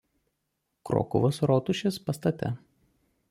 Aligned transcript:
Krokuvos 0.89 1.41
rotušės 1.51 2.01
pastate. 2.09 2.53